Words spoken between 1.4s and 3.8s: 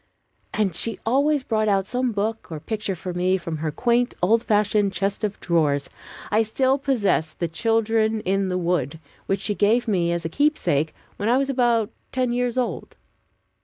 brought out some book or picture for me from her